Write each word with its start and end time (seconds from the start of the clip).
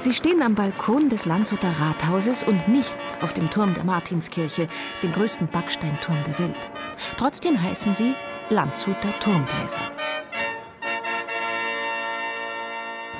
Sie 0.00 0.14
stehen 0.14 0.40
am 0.40 0.54
Balkon 0.54 1.10
des 1.10 1.26
Landshuter 1.26 1.68
Rathauses 1.78 2.42
und 2.42 2.68
nicht 2.68 2.96
auf 3.20 3.34
dem 3.34 3.50
Turm 3.50 3.74
der 3.74 3.84
Martinskirche, 3.84 4.66
dem 5.02 5.12
größten 5.12 5.48
Backsteinturm 5.48 6.16
der 6.26 6.38
Welt. 6.38 6.70
Trotzdem 7.18 7.62
heißen 7.62 7.92
sie 7.92 8.14
Landshuter 8.48 9.12
Turmbläser. 9.22 9.80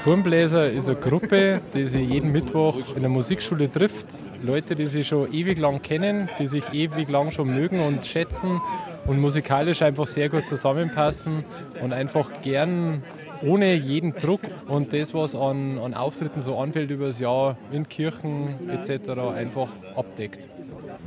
Turmbläser 0.03 0.70
ist 0.70 0.89
eine 0.89 0.98
Gruppe, 0.98 1.61
die 1.75 1.86
sich 1.86 2.08
jeden 2.08 2.33
Mittwoch 2.33 2.97
in 2.97 3.03
der 3.03 3.11
Musikschule 3.11 3.70
trifft. 3.70 4.06
Leute, 4.42 4.75
die 4.75 4.86
sich 4.86 5.06
schon 5.06 5.31
ewig 5.34 5.58
lang 5.58 5.83
kennen, 5.83 6.31
die 6.39 6.47
sich 6.47 6.64
ewig 6.73 7.11
lang 7.11 7.31
schon 7.31 7.51
mögen 7.51 7.81
und 7.81 8.06
schätzen 8.06 8.62
und 9.06 9.20
musikalisch 9.20 9.83
einfach 9.83 10.06
sehr 10.06 10.31
gut 10.31 10.47
zusammenpassen 10.47 11.45
und 11.83 11.92
einfach 11.92 12.41
gern 12.41 13.03
ohne 13.42 13.74
jeden 13.74 14.12
Druck 14.14 14.41
und 14.69 14.92
das, 14.92 15.14
was 15.14 15.34
an, 15.34 15.78
an 15.78 15.94
Auftritten 15.94 16.42
so 16.42 16.58
anfällt 16.58 16.91
über 16.91 17.06
das 17.06 17.20
Jahr 17.20 17.56
in 17.72 17.88
Kirchen 17.88 18.48
etc. 18.69 19.10
einfach 19.34 19.70
abdeckt. 19.96 20.46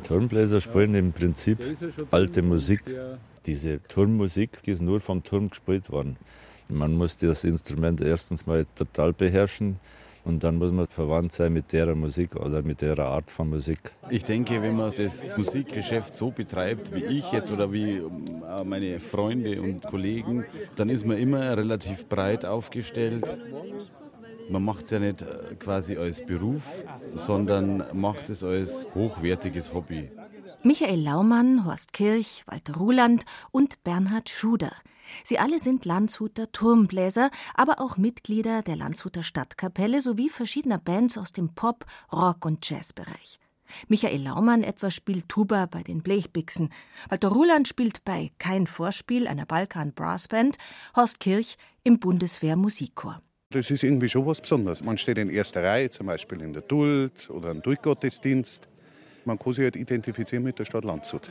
Turmbläser 0.04 0.62
spielen 0.62 0.96
im 0.96 1.14
Prinzip 1.14 1.60
alte 2.12 2.42
Musik. 2.42 2.84
Diese 3.46 3.82
Turmmusik 3.88 4.50
ist 4.66 4.82
nur 4.82 5.00
vom 5.00 5.24
Turm 5.24 5.50
gespielt 5.50 5.92
worden. 5.92 6.18
Man 6.70 6.94
muss 6.94 7.18
das 7.18 7.44
Instrument 7.44 8.02
erstens 8.02 8.48
mal 8.48 8.66
total 8.76 9.14
beherrschen, 9.14 9.80
und 10.26 10.44
dann 10.44 10.58
muss 10.58 10.72
man 10.72 10.86
verwandt 10.86 11.32
sein 11.32 11.54
mit 11.54 11.74
der 11.74 11.96
Musik 11.96 12.36
oder 12.36 12.62
mit 12.62 12.82
der 12.82 12.98
Art 13.00 13.30
von 13.30 13.50
Musik. 13.50 13.80
Ich 14.10 14.24
denke, 14.24 14.62
wenn 14.62 14.78
man 14.78 14.92
das 14.92 15.38
Musikgeschäft 15.38 16.14
so 16.14 16.32
betreibt 16.32 16.94
wie 16.94 17.04
ich 17.04 17.32
jetzt 17.32 17.52
oder 17.52 17.72
wie 17.72 17.98
äh, 17.98 18.64
meine 18.64 19.00
Freunde 19.00 19.62
und 19.62 19.84
Kollegen, 19.84 20.46
dann 20.76 20.90
ist 20.90 21.06
man 21.06 21.18
immer 21.18 21.58
relativ 21.58 22.08
breit 22.08 22.46
aufgestellt. 22.46 23.38
Man 24.50 24.64
macht 24.64 24.86
es 24.86 24.92
ja 24.92 25.00
nicht 25.00 25.22
äh, 25.22 25.56
quasi 25.60 25.98
als 25.98 26.26
Beruf, 26.26 26.64
sondern 27.16 27.84
macht 27.94 28.30
es 28.30 28.44
als 28.44 28.88
hochwertiges 28.96 29.74
Hobby. 29.74 30.10
Michael 30.64 31.02
Laumann, 31.02 31.66
Horst 31.66 31.92
Kirch, 31.92 32.44
Walter 32.48 32.76
Ruland 32.78 33.24
und 33.52 33.84
Bernhard 33.84 34.30
Schuder– 34.30 34.72
Sie 35.24 35.40
alle 35.40 35.60
sind 35.60 35.86
Landshuter 35.86 36.52
Turmbläser, 36.52 37.30
aber 37.54 37.80
auch 37.80 37.98
Mitglieder 37.98 38.62
der 38.62 38.76
Landshuter 38.76 39.24
Stadtkapelle 39.24 40.02
sowie 40.02 40.30
verschiedener 40.30 40.78
Bands 40.78 41.18
aus 41.18 41.32
dem 41.32 41.54
Pop-, 41.54 41.86
Rock- 42.12 42.46
und 42.46 42.68
Jazzbereich. 42.70 43.40
Michael 43.88 44.22
Laumann 44.22 44.64
etwa 44.64 44.92
spielt 44.92 45.30
Tuba 45.30 45.66
bei 45.66 45.84
den 45.84 46.04
Blechbixen, 46.04 46.72
Walter 47.10 47.30
Ruland 47.30 47.68
spielt 47.68 48.04
bei 48.06 48.32
Kein 48.38 48.68
Vorspiel 48.68 49.28
einer 49.28 49.46
Balkan 49.46 49.94
Brassband, 49.94 50.58
Horst 50.96 51.20
Kirch 51.20 51.58
im 51.84 52.00
Bundeswehr 52.00 52.56
Musikchor. 52.56 53.22
Das 53.50 53.70
ist 53.70 53.84
irgendwie 53.84 54.10
schon 54.10 54.26
was 54.26 54.42
Besonderes. 54.42 54.84
Man 54.84 54.98
steht 54.98 55.20
in 55.20 55.30
erster 55.30 55.64
Reihe, 55.64 55.90
zum 55.90 56.08
Beispiel 56.08 56.42
in 56.42 56.54
der 56.54 56.64
Duld 56.64 57.30
oder 57.30 57.52
im 57.52 57.62
Durchgottesdienst. 57.62 58.68
Man 59.26 59.40
kann 59.40 59.54
sich 59.54 59.64
halt 59.64 59.76
identifizieren 59.76 60.44
mit 60.44 60.60
der 60.60 60.66
Stadt 60.66 60.84
Landshut. 60.84 61.30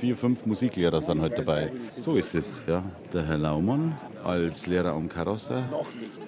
Vier, 0.00 0.16
fünf 0.16 0.46
Musiklehrer 0.46 1.00
sind 1.00 1.20
heute 1.20 1.36
halt 1.36 1.46
dabei. 1.46 1.72
So 1.96 2.16
ist 2.16 2.34
es. 2.34 2.62
Ja. 2.66 2.82
Der 3.12 3.26
Herr 3.26 3.38
Laumann 3.38 3.96
als 4.24 4.66
Lehrer 4.66 4.92
am 4.92 5.08
Karossa, 5.08 5.68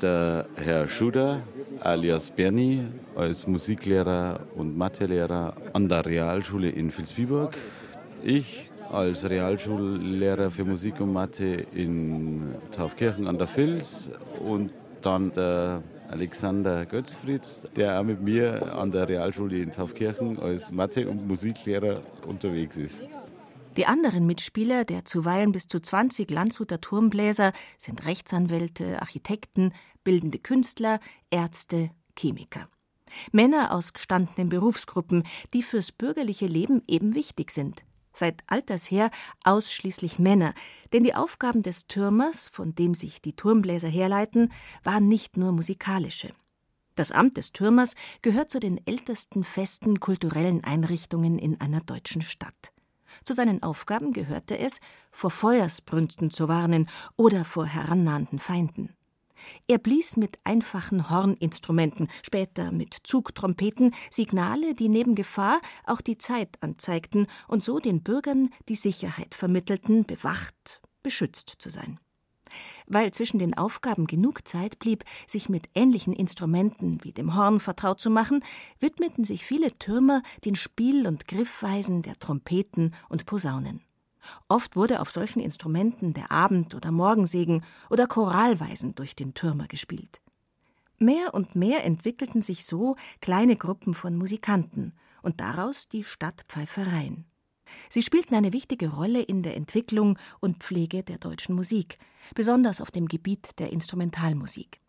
der 0.01 0.47
Herr 0.57 0.87
Schuder 0.89 1.41
alias 1.81 2.31
Bernie 2.31 2.87
als 3.17 3.47
Musiklehrer 3.47 4.41
und 4.55 4.77
Mathelehrer 4.77 5.55
an 5.73 5.89
der 5.89 6.07
Realschule 6.07 6.71
in 6.71 6.97
Vilsbiburg. 6.97 7.57
Ich 8.23 8.71
als 8.91 9.29
Realschullehrer 9.29 10.51
für 10.51 10.65
Musik 10.65 11.01
und 11.01 11.13
Mathe 11.13 11.67
in 11.75 12.55
Taufkirchen 12.73 13.27
an 13.27 13.39
der 13.39 13.49
Vils 13.49 14.11
und 14.39 14.71
dann 15.01 15.33
der 15.33 15.83
Alexander 16.13 16.85
Götzfried, 16.85 17.43
der 17.75 17.99
auch 17.99 18.05
mit 18.05 18.21
mir 18.21 18.75
an 18.75 18.91
der 18.91 19.09
Realschule 19.09 19.63
in 19.63 19.73
Taufkirchen 19.73 20.39
als 20.39 20.71
Mathe- 20.71 21.09
und 21.09 21.27
Musiklehrer 21.27 22.03
unterwegs 22.27 22.77
ist. 22.77 23.03
Die 23.79 23.87
anderen 23.87 24.27
Mitspieler, 24.27 24.85
der 24.85 25.07
zuweilen 25.07 25.53
bis 25.53 25.67
zu 25.67 25.81
20 25.81 26.31
Landshuter 26.31 26.83
Turmbläser, 26.83 27.53
sind 27.79 28.05
Rechtsanwälte, 28.05 29.01
Architekten, 29.01 29.73
bildende 30.05 30.39
Künstler, 30.39 31.01
Ärzte, 31.31 31.91
Chemiker. 32.19 32.69
Männer 33.33 33.73
aus 33.73 33.95
gestandenen 33.95 34.51
Berufsgruppen, 34.51 35.25
die 35.55 35.63
fürs 35.63 35.93
bürgerliche 35.93 36.47
Leben 36.47 36.83
eben 36.87 37.15
wichtig 37.15 37.51
sind 37.51 37.83
seit 38.13 38.43
alters 38.47 38.91
her 38.91 39.11
ausschließlich 39.45 40.19
Männer, 40.19 40.55
denn 40.93 41.05
die 41.05 41.15
Aufgaben 41.15 41.63
des 41.63 41.87
Türmers, 41.87 42.49
von 42.49 42.75
dem 42.75 42.95
sich 42.95 43.21
die 43.23 43.35
Turmbläser 43.35 43.89
herleiten, 43.89 44.53
waren 44.83 45.09
nicht 45.09 45.37
nur 45.37 45.53
musikalische. 45.53 46.35
Das 46.95 47.11
Amt 47.11 47.39
des 47.39 47.53
Türmers 47.53 47.95
gehört 48.21 48.51
zu 48.51 48.61
den 48.61 48.81
ältesten 48.87 49.45
festen 49.45 50.01
kulturellen 50.01 50.63
Einrichtungen 50.63 51.39
in 51.39 51.61
einer 51.61 51.81
deutschen 51.81 52.21
Stadt. 52.21 52.73
Zu 53.25 53.35
seinen 53.35 53.63
Aufgaben 53.63 54.13
gehörte 54.13 54.59
es, 54.59 54.81
vor 55.11 55.31
Feuersbrünsten 55.31 56.31
zu 56.31 56.49
warnen 56.49 56.89
oder 57.17 57.45
vor 57.45 57.67
herannahenden 57.67 58.39
Feinden. 58.39 58.95
Er 59.67 59.79
blies 59.79 60.17
mit 60.17 60.39
einfachen 60.45 61.11
Horninstrumenten, 61.11 62.09
später 62.23 62.73
mit 62.73 62.97
Zugtrompeten, 63.03 63.95
Signale, 64.11 64.75
die 64.75 64.89
neben 64.89 65.15
Gefahr 65.15 65.61
auch 65.87 66.01
die 66.01 66.19
Zeit 66.19 66.59
anzeigten 66.61 67.27
und 67.49 67.63
so 67.63 67.79
den 67.79 68.03
Bürgern 68.03 68.51
die 68.69 68.77
Sicherheit 68.77 69.35
vermittelten, 69.35 70.05
bewacht, 70.05 70.81
beschützt 71.03 71.55
zu 71.59 71.69
sein. 71.69 71.99
Weil 72.87 73.13
zwischen 73.13 73.39
den 73.39 73.57
Aufgaben 73.57 74.07
genug 74.07 74.47
Zeit 74.47 74.79
blieb, 74.79 75.05
sich 75.27 75.49
mit 75.49 75.69
ähnlichen 75.75 76.13
Instrumenten 76.13 77.03
wie 77.03 77.13
dem 77.13 77.35
Horn 77.35 77.61
vertraut 77.61 78.01
zu 78.01 78.11
machen, 78.11 78.45
widmeten 78.81 79.25
sich 79.25 79.45
viele 79.45 79.77
Türmer 79.79 80.23
den 80.45 80.55
Spiel- 80.55 81.07
und 81.07 81.27
Griffweisen 81.29 82.03
der 82.03 82.19
Trompeten 82.19 82.95
und 83.09 83.27
Posaunen. 83.27 83.83
Oft 84.49 84.77
wurde 84.77 85.01
auf 85.01 85.11
solchen 85.11 85.41
Instrumenten 85.41 86.15
der 86.15 86.31
Abend- 86.31 86.75
oder 86.75 86.91
Morgensegen 86.91 87.65
oder 87.91 88.07
Choralweisen 88.07 88.95
durch 88.95 89.17
den 89.17 89.35
Türmer 89.35 89.67
gespielt. 89.67 90.21
Mehr 90.99 91.35
und 91.35 91.57
mehr 91.57 91.85
entwickelten 91.85 92.43
sich 92.43 92.65
so 92.65 92.97
kleine 93.21 93.57
Gruppen 93.57 93.95
von 93.95 94.17
Musikanten 94.17 94.93
und 95.23 95.41
daraus 95.41 95.89
die 95.89 96.05
Stadtpfeifereien. 96.05 97.25
Sie 97.89 98.03
spielten 98.03 98.35
eine 98.35 98.53
wichtige 98.53 98.89
Rolle 98.89 99.23
in 99.23 99.43
der 99.43 99.57
Entwicklung 99.57 100.19
und 100.41 100.63
Pflege 100.63 101.03
der 101.03 101.19
deutschen 101.19 101.55
Musik, 101.55 101.99
besonders 102.35 102.81
auf 102.81 102.91
dem 102.91 103.09
Gebiet 103.09 103.59
der 103.59 103.73
Instrumentalmusik. 103.73 104.81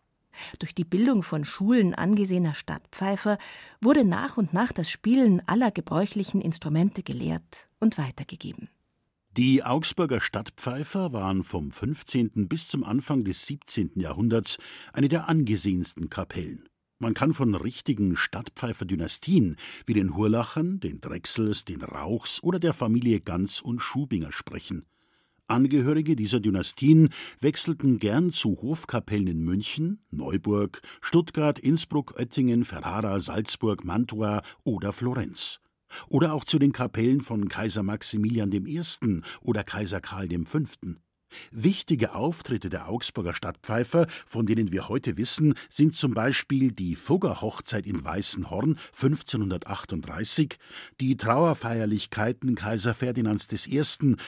Durch 0.58 0.74
die 0.74 0.84
Bildung 0.84 1.22
von 1.22 1.44
Schulen 1.44 1.94
angesehener 1.94 2.54
Stadtpfeifer 2.54 3.38
wurde 3.80 4.04
nach 4.04 4.36
und 4.36 4.52
nach 4.52 4.72
das 4.72 4.90
Spielen 4.90 5.42
aller 5.46 5.70
gebräuchlichen 5.70 6.40
Instrumente 6.40 7.02
gelehrt 7.02 7.68
und 7.80 7.98
weitergegeben. 7.98 8.68
Die 9.36 9.64
Augsburger 9.64 10.20
Stadtpfeifer 10.20 11.12
waren 11.12 11.42
vom 11.42 11.72
15. 11.72 12.46
bis 12.46 12.68
zum 12.68 12.84
Anfang 12.84 13.24
des 13.24 13.44
17. 13.46 13.90
Jahrhunderts 13.96 14.58
eine 14.92 15.08
der 15.08 15.28
angesehensten 15.28 16.08
Kapellen. 16.08 16.68
Man 17.00 17.14
kann 17.14 17.34
von 17.34 17.56
richtigen 17.56 18.16
Stadtpfeiferdynastien 18.16 19.56
wie 19.86 19.94
den 19.94 20.14
Hurlachern, 20.14 20.78
den 20.78 21.00
Drechsels, 21.00 21.64
den 21.64 21.82
Rauchs 21.82 22.44
oder 22.44 22.60
der 22.60 22.72
Familie 22.72 23.20
Ganz 23.20 23.60
und 23.60 23.80
Schubinger 23.80 24.30
sprechen. 24.30 24.86
Angehörige 25.48 26.14
dieser 26.14 26.38
Dynastien 26.38 27.08
wechselten 27.40 27.98
gern 27.98 28.30
zu 28.30 28.56
Hofkapellen 28.62 29.26
in 29.26 29.42
München, 29.42 29.98
Neuburg, 30.12 30.80
Stuttgart, 31.00 31.58
Innsbruck, 31.58 32.14
Oettingen, 32.16 32.64
Ferrara, 32.64 33.18
Salzburg, 33.18 33.84
Mantua 33.84 34.42
oder 34.62 34.92
Florenz. 34.92 35.58
Oder 36.08 36.32
auch 36.32 36.44
zu 36.44 36.58
den 36.58 36.72
Kapellen 36.72 37.20
von 37.20 37.48
Kaiser 37.48 37.82
Maximilian 37.82 38.52
I. 38.52 38.82
oder 39.42 39.64
Kaiser 39.64 40.00
Karl 40.00 40.28
V. 40.44 40.60
Wichtige 41.50 42.14
Auftritte 42.14 42.70
der 42.70 42.88
Augsburger 42.88 43.34
Stadtpfeifer, 43.34 44.06
von 44.26 44.46
denen 44.46 44.72
wir 44.72 44.88
heute 44.88 45.16
wissen, 45.16 45.54
sind 45.70 45.96
zum 45.96 46.14
Beispiel 46.14 46.72
die 46.72 46.94
Fuggerhochzeit 46.94 47.86
in 47.86 48.04
Weißenhorn 48.04 48.78
1538, 48.92 50.56
die 51.00 51.16
Trauerfeierlichkeiten 51.16 52.54
Kaiser 52.54 52.94
Ferdinands 52.94 53.48
I. 53.66 53.82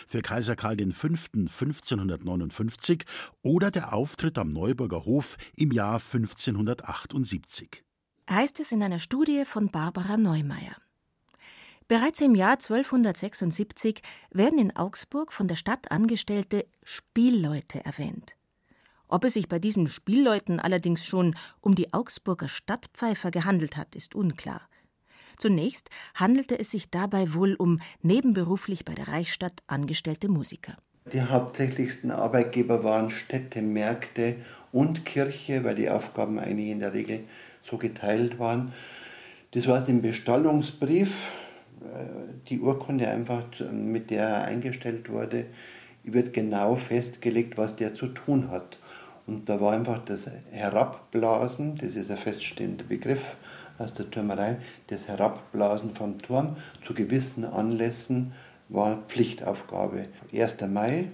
für 0.06 0.22
Kaiser 0.22 0.56
Karl 0.56 0.76
V. 0.92 1.06
1559 1.06 3.04
oder 3.42 3.70
der 3.70 3.92
Auftritt 3.92 4.38
am 4.38 4.50
Neuburger 4.50 5.04
Hof 5.04 5.36
im 5.56 5.72
Jahr 5.72 6.00
1578. 6.00 7.82
Heißt 8.28 8.60
es 8.60 8.72
in 8.72 8.82
einer 8.82 8.98
Studie 8.98 9.44
von 9.44 9.70
Barbara 9.70 10.16
Neumeier. 10.16 10.76
Bereits 11.88 12.20
im 12.20 12.34
Jahr 12.34 12.54
1276 12.54 14.02
werden 14.32 14.58
in 14.58 14.74
Augsburg 14.74 15.32
von 15.32 15.46
der 15.46 15.54
Stadt 15.54 15.92
angestellte 15.92 16.66
Spielleute 16.82 17.84
erwähnt. 17.84 18.34
Ob 19.06 19.22
es 19.22 19.34
sich 19.34 19.48
bei 19.48 19.60
diesen 19.60 19.88
Spielleuten 19.88 20.58
allerdings 20.58 21.06
schon 21.06 21.36
um 21.60 21.76
die 21.76 21.92
Augsburger 21.92 22.48
Stadtpfeifer 22.48 23.30
gehandelt 23.30 23.76
hat, 23.76 23.94
ist 23.94 24.16
unklar. 24.16 24.62
Zunächst 25.38 25.88
handelte 26.16 26.58
es 26.58 26.72
sich 26.72 26.90
dabei 26.90 27.34
wohl 27.34 27.54
um 27.54 27.78
nebenberuflich 28.02 28.84
bei 28.84 28.94
der 28.94 29.06
Reichsstadt 29.06 29.62
angestellte 29.68 30.28
Musiker. 30.28 30.76
Die 31.12 31.22
hauptsächlichsten 31.22 32.10
Arbeitgeber 32.10 32.82
waren 32.82 33.10
Städte, 33.10 33.62
Märkte 33.62 34.38
und 34.72 35.04
Kirche, 35.04 35.62
weil 35.62 35.76
die 35.76 35.88
Aufgaben 35.88 36.40
eigentlich 36.40 36.70
in 36.70 36.80
der 36.80 36.94
Regel 36.94 37.28
so 37.62 37.78
geteilt 37.78 38.40
waren. 38.40 38.72
Das 39.52 39.68
war 39.68 39.88
im 39.88 40.02
Bestallungsbrief 40.02 41.30
die 42.48 42.60
Urkunde 42.60 43.08
einfach, 43.08 43.44
mit 43.70 44.10
der 44.10 44.26
er 44.26 44.44
eingestellt 44.44 45.10
wurde, 45.10 45.46
wird 46.04 46.32
genau 46.32 46.76
festgelegt, 46.76 47.58
was 47.58 47.76
der 47.76 47.94
zu 47.94 48.08
tun 48.08 48.50
hat. 48.50 48.78
Und 49.26 49.48
da 49.48 49.60
war 49.60 49.72
einfach 49.72 50.04
das 50.04 50.28
Herabblasen, 50.50 51.74
das 51.76 51.96
ist 51.96 52.10
ein 52.10 52.16
feststehender 52.16 52.84
Begriff 52.84 53.36
aus 53.78 53.92
der 53.92 54.10
Türmerei, 54.10 54.58
das 54.86 55.08
Herabblasen 55.08 55.94
vom 55.94 56.18
Turm 56.18 56.56
zu 56.84 56.94
gewissen 56.94 57.44
Anlässen 57.44 58.32
war 58.68 59.02
Pflichtaufgabe. 59.08 60.06
1. 60.32 60.60
Mai, 60.68 61.08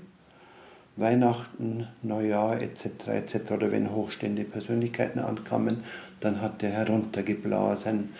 Weihnachten, 0.96 1.88
Neujahr 2.02 2.60
etc. 2.60 3.08
etc. 3.08 3.52
oder 3.52 3.72
wenn 3.72 3.90
hochstehende 3.90 4.44
Persönlichkeiten 4.44 5.18
ankamen, 5.18 5.82
dann 6.20 6.42
hat 6.42 6.60
der 6.60 6.70
heruntergeblasen. 6.70 8.10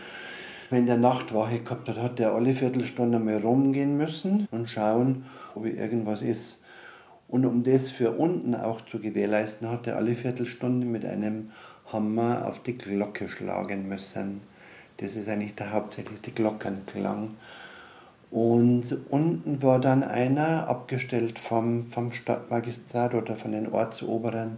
Wenn 0.72 0.86
der 0.86 0.96
Nachtwache 0.96 1.58
gehabt 1.58 1.86
hat, 1.90 1.98
hat 1.98 2.18
er 2.18 2.32
alle 2.32 2.54
Viertelstunde 2.54 3.18
mal 3.18 3.36
rumgehen 3.36 3.98
müssen 3.98 4.48
und 4.50 4.70
schauen, 4.70 5.26
ob 5.54 5.66
irgendwas 5.66 6.22
ist. 6.22 6.56
Und 7.28 7.44
um 7.44 7.62
das 7.62 7.90
für 7.90 8.12
unten 8.12 8.54
auch 8.54 8.80
zu 8.80 8.98
gewährleisten, 8.98 9.68
hat 9.68 9.86
er 9.86 9.96
alle 9.96 10.16
Viertelstunde 10.16 10.86
mit 10.86 11.04
einem 11.04 11.50
Hammer 11.92 12.46
auf 12.46 12.62
die 12.62 12.78
Glocke 12.78 13.28
schlagen 13.28 13.86
müssen. 13.86 14.40
Das 14.96 15.14
ist 15.14 15.28
eigentlich 15.28 15.54
der 15.56 15.74
hauptsächlichste 15.74 16.30
Glockenklang. 16.30 17.32
Und 18.30 18.96
unten 19.10 19.62
war 19.62 19.78
dann 19.78 20.02
einer, 20.02 20.68
abgestellt 20.68 21.38
vom, 21.38 21.84
vom 21.84 22.12
Stadtmagistrat 22.12 23.12
oder 23.12 23.36
von 23.36 23.52
den 23.52 23.70
Ortsoberen, 23.70 24.56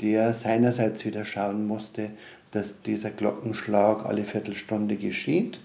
der 0.00 0.32
seinerseits 0.32 1.04
wieder 1.04 1.26
schauen 1.26 1.66
musste, 1.66 2.08
dass 2.52 2.82
dieser 2.82 3.10
Glockenschlag 3.10 4.06
alle 4.06 4.24
Viertelstunde 4.24 4.96
geschieht. 4.96 5.60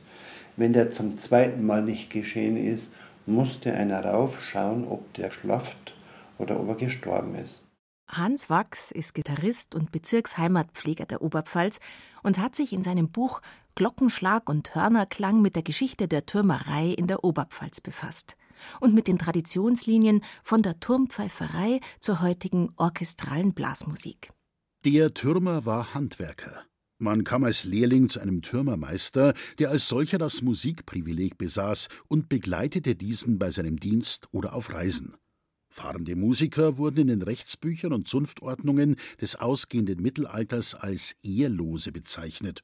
Wenn 0.56 0.74
der 0.74 0.92
zum 0.92 1.20
zweiten 1.20 1.66
Mal 1.66 1.84
nicht 1.84 2.10
geschehen 2.10 2.58
ist, 2.58 2.90
musste 3.26 3.74
einer 3.74 4.04
raufschauen, 4.04 4.88
ob 4.88 5.14
der 5.14 5.32
schlaft 5.32 5.94
oder 6.38 6.60
ob 6.60 6.70
er 6.70 6.76
gestorben 6.76 7.36
ist. 7.36 7.62
Hans 8.08 8.50
Wachs 8.50 8.92
ist 8.92 9.14
Gitarrist 9.14 9.76
und 9.76 9.92
Bezirksheimatpfleger 9.92 11.06
der 11.06 11.22
Oberpfalz 11.22 11.80
und 12.24 12.40
hat 12.40 12.56
sich 12.56 12.72
in 12.72 12.82
seinem 12.82 13.10
Buch 13.10 13.42
Glockenschlag 13.76 14.50
und 14.50 14.74
Hörnerklang 14.74 15.42
mit 15.42 15.56
der 15.56 15.64
Geschichte 15.64 16.08
der 16.08 16.26
Türmerei 16.26 16.88
in 16.88 17.08
der 17.08 17.24
Oberpfalz 17.24 17.82
befasst 17.82 18.38
und 18.80 18.96
mit 18.96 19.08
den 19.08 19.20
Traditionslinien 19.20 20.22
von 20.44 20.62
der 20.62 20.80
Turmpfeiferei 20.80 21.80
zur 22.00 22.22
heutigen 22.22 22.72
orchestralen 22.78 23.54
Blasmusik. 23.54 24.32
Der 24.86 25.14
Türmer 25.14 25.66
war 25.66 25.94
Handwerker. 25.94 26.67
Man 27.00 27.24
kam 27.24 27.44
als 27.44 27.64
Lehrling 27.64 28.10
zu 28.10 28.20
einem 28.20 28.42
Türmermeister, 28.42 29.36
der 29.60 29.70
als 29.70 29.88
solcher 29.88 30.18
das 30.18 30.42
Musikprivileg 30.42 31.38
besaß 31.38 31.90
und 32.08 32.28
begleitete 32.28 32.96
diesen 32.96 33.38
bei 33.38 33.52
seinem 33.52 33.80
Dienst 33.80 34.28
oder 34.32 34.54
auf 34.56 34.74
Reisen. 34.74 35.16
Fahrende 35.70 36.16
Musiker 36.16 36.80
wurden 36.80 37.02
in 37.02 37.08
den 37.08 37.22
Rechtsbüchern 37.22 37.94
und 37.94 38.08
Zunftordnungen 38.08 38.96
des 39.22 39.36
ausgehenden 39.36 40.02
Mittelalters 40.02 40.74
als 40.74 41.16
Ehrlose 41.22 41.92
bezeichnet. 41.92 42.64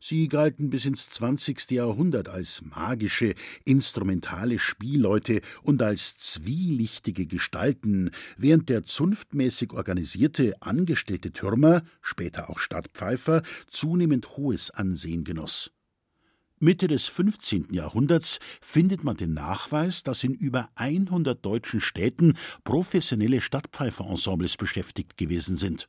Sie 0.00 0.28
galten 0.28 0.70
bis 0.70 0.84
ins 0.84 1.10
20. 1.10 1.70
Jahrhundert 1.70 2.28
als 2.28 2.62
magische, 2.62 3.34
instrumentale 3.64 4.58
Spielleute 4.58 5.40
und 5.62 5.82
als 5.82 6.16
zwielichtige 6.16 7.26
Gestalten, 7.26 8.10
während 8.36 8.68
der 8.68 8.84
zunftmäßig 8.84 9.72
organisierte 9.72 10.60
angestellte 10.60 11.32
Türmer, 11.32 11.82
später 12.00 12.50
auch 12.50 12.58
Stadtpfeifer, 12.58 13.42
zunehmend 13.68 14.36
hohes 14.36 14.70
Ansehen 14.70 15.24
genoss. 15.24 15.70
Mitte 16.60 16.88
des 16.88 17.06
15. 17.06 17.68
Jahrhunderts 17.72 18.40
findet 18.60 19.04
man 19.04 19.16
den 19.16 19.32
Nachweis, 19.32 20.02
dass 20.02 20.24
in 20.24 20.34
über 20.34 20.68
100 20.74 21.44
deutschen 21.44 21.80
Städten 21.80 22.34
professionelle 22.64 23.40
Stadtpfeiferensembles 23.40 24.56
beschäftigt 24.56 25.16
gewesen 25.16 25.56
sind. 25.56 25.88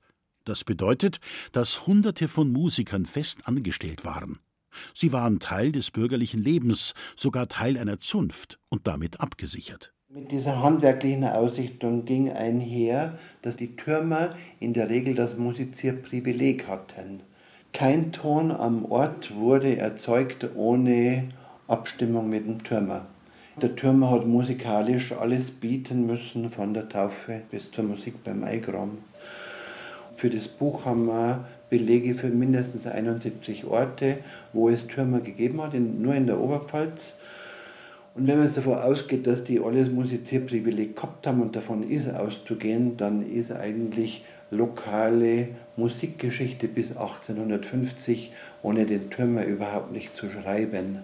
Das 0.49 0.63
bedeutet, 0.63 1.19
dass 1.51 1.85
Hunderte 1.85 2.27
von 2.27 2.51
Musikern 2.51 3.05
fest 3.05 3.41
angestellt 3.47 4.03
waren. 4.03 4.39
Sie 4.95 5.13
waren 5.13 5.39
Teil 5.39 5.71
des 5.71 5.91
bürgerlichen 5.91 6.41
Lebens, 6.41 6.95
sogar 7.15 7.47
Teil 7.47 7.77
einer 7.77 7.99
Zunft 7.99 8.57
und 8.67 8.87
damit 8.87 9.19
abgesichert. 9.19 9.93
Mit 10.11 10.31
dieser 10.31 10.59
handwerklichen 10.59 11.23
Ausrichtung 11.23 12.05
ging 12.05 12.31
einher, 12.31 13.19
dass 13.43 13.57
die 13.57 13.75
Türmer 13.75 14.35
in 14.59 14.73
der 14.73 14.89
Regel 14.89 15.13
das 15.13 15.37
Musizierprivileg 15.37 16.67
hatten. 16.67 17.19
Kein 17.71 18.11
Ton 18.11 18.49
am 18.49 18.85
Ort 18.85 19.35
wurde 19.35 19.77
erzeugt 19.77 20.47
ohne 20.55 21.29
Abstimmung 21.67 22.27
mit 22.27 22.47
dem 22.47 22.63
Türmer. 22.63 23.05
Der 23.61 23.75
Türmer 23.75 24.09
hat 24.09 24.25
musikalisch 24.25 25.11
alles 25.11 25.51
bieten 25.51 26.07
müssen, 26.07 26.49
von 26.49 26.73
der 26.73 26.89
Taufe 26.89 27.43
bis 27.51 27.69
zur 27.69 27.83
Musik 27.83 28.23
beim 28.23 28.43
Eigram. 28.43 28.97
Für 30.19 30.29
das 30.29 30.49
Buch 30.49 30.83
haben 30.83 31.05
wir 31.05 31.45
Belege 31.69 32.13
für 32.13 32.27
mindestens 32.27 32.85
71 32.85 33.63
Orte, 33.63 34.17
wo 34.51 34.67
es 34.67 34.85
Türmer 34.85 35.21
gegeben 35.21 35.61
hat, 35.61 35.73
in, 35.73 36.01
nur 36.01 36.13
in 36.13 36.27
der 36.27 36.41
Oberpfalz. 36.41 37.13
Und 38.15 38.27
wenn 38.27 38.35
man 38.35 38.47
jetzt 38.47 38.57
davon 38.57 38.79
ausgeht, 38.79 39.25
dass 39.25 39.45
die 39.45 39.61
alles 39.61 39.89
Musizierprivileg 39.89 40.93
gehabt 40.93 41.25
haben 41.25 41.41
und 41.41 41.55
davon 41.55 41.89
ist 41.89 42.13
auszugehen, 42.13 42.97
dann 42.97 43.25
ist 43.31 43.53
eigentlich 43.53 44.25
lokale 44.51 45.47
Musikgeschichte 45.77 46.67
bis 46.67 46.89
1850 46.89 48.33
ohne 48.61 48.85
den 48.85 49.09
Türmer 49.09 49.45
überhaupt 49.45 49.93
nicht 49.93 50.13
zu 50.17 50.29
schreiben. 50.29 50.99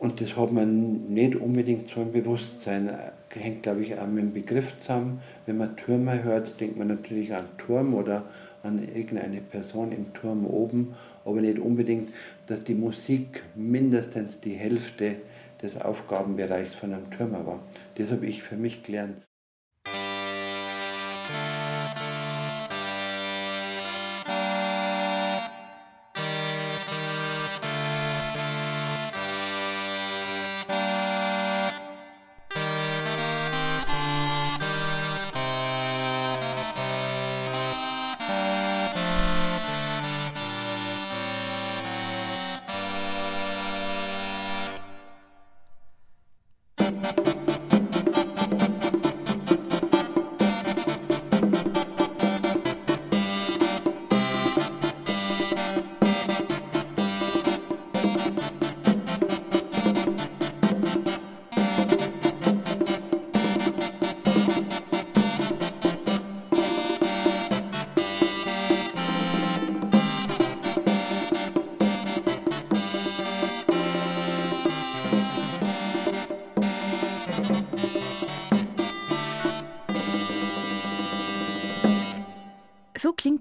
Und 0.00 0.20
das 0.20 0.36
hat 0.36 0.50
man 0.50 1.14
nicht 1.14 1.36
unbedingt 1.36 1.88
so 1.88 2.02
im 2.02 2.10
Bewusstsein. 2.10 2.90
Hängt, 3.32 3.62
glaube 3.62 3.82
ich, 3.82 3.96
auch 3.98 4.06
mit 4.08 4.24
dem 4.24 4.32
Begriff 4.32 4.78
zusammen. 4.80 5.20
Wenn 5.46 5.58
man 5.58 5.76
Türmer 5.76 6.22
hört, 6.22 6.60
denkt 6.60 6.76
man 6.76 6.88
natürlich 6.88 7.32
an 7.34 7.44
Turm 7.58 7.94
oder 7.94 8.24
an 8.62 8.78
irgendeine 8.78 9.40
Person 9.40 9.92
im 9.92 10.12
Turm 10.12 10.44
oben, 10.46 10.94
aber 11.24 11.40
nicht 11.40 11.58
unbedingt, 11.58 12.10
dass 12.46 12.64
die 12.64 12.74
Musik 12.74 13.42
mindestens 13.54 14.40
die 14.40 14.54
Hälfte 14.54 15.16
des 15.62 15.80
Aufgabenbereichs 15.80 16.74
von 16.74 16.92
einem 16.92 17.10
Türmer 17.10 17.46
war. 17.46 17.60
Das 17.96 18.10
habe 18.10 18.26
ich 18.26 18.42
für 18.42 18.56
mich 18.56 18.82
gelernt. 18.82 19.16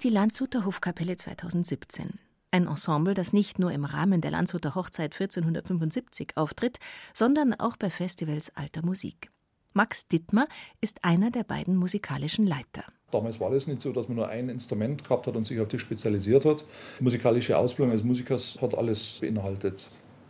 Die 0.09 0.15
Landshuter 0.15 0.65
Hofkapelle 0.65 1.17
2017. 1.17 2.17
Ein 2.49 2.65
Ensemble, 2.65 3.13
das 3.13 3.31
nicht 3.31 3.59
nur 3.59 3.71
im 3.71 3.85
Rahmen 3.85 4.21
der 4.21 4.31
Landshuter 4.31 4.73
Hochzeit 4.73 5.13
1475 5.13 6.31
auftritt, 6.33 6.79
sondern 7.13 7.53
auch 7.53 7.77
bei 7.77 7.91
Festivals 7.91 8.51
alter 8.55 8.83
Musik. 8.83 9.29
Max 9.73 10.07
Dittmer 10.07 10.47
ist 10.81 11.03
einer 11.05 11.29
der 11.29 11.43
beiden 11.43 11.75
musikalischen 11.75 12.47
Leiter. 12.47 12.85
Damals 13.11 13.39
war 13.39 13.51
das 13.51 13.67
nicht 13.67 13.83
so, 13.83 13.93
dass 13.93 14.07
man 14.07 14.15
nur 14.17 14.29
ein 14.29 14.49
Instrument 14.49 15.03
gehabt 15.03 15.27
hat 15.27 15.35
und 15.35 15.45
sich 15.45 15.59
auf 15.59 15.67
das 15.67 15.79
spezialisiert 15.79 16.43
hat. 16.43 16.65
Die 16.97 17.03
musikalische 17.03 17.55
Ausbildung 17.55 17.93
als 17.93 18.03
Musikers 18.03 18.57
hat 18.59 18.75
alles 18.75 19.19
beinhaltet. 19.21 19.89